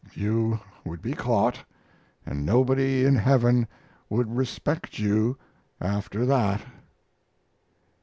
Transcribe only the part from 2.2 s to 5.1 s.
and nobody in heaven would respect